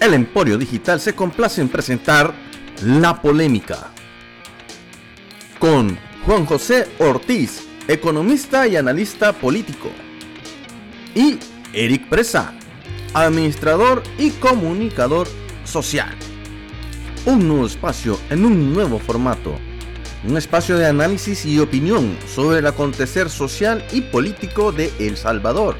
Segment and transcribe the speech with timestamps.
[0.00, 2.34] El Emporio Digital se complace en presentar
[2.82, 3.92] La Polémica
[5.58, 9.88] con Juan José Ortiz, economista y analista político,
[11.14, 11.38] y
[11.72, 12.52] Eric Presa,
[13.14, 15.28] administrador y comunicador
[15.64, 16.14] social.
[17.24, 19.56] Un nuevo espacio en un nuevo formato.
[20.28, 25.76] Un espacio de análisis y opinión sobre el acontecer social y político de El Salvador